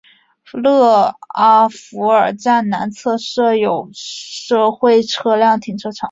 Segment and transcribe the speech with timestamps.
[0.53, 5.99] 勒阿弗尔站南侧设有社会车辆停车场。